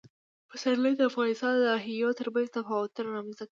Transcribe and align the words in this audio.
پسرلی 0.49 0.93
د 0.97 1.01
افغانستان 1.09 1.51
د 1.57 1.61
ناحیو 1.71 2.17
ترمنځ 2.19 2.47
تفاوتونه 2.57 3.07
رامنځ 3.15 3.35
ته 3.39 3.43
کوي. 3.45 3.49